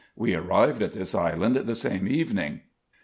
We 0.15 0.33
arrived 0.33 0.81
at 0.81 0.93
this 0.93 1.13
island 1.13 1.55
the 1.57 1.75
same 1.75 2.07
evening. 2.07 2.61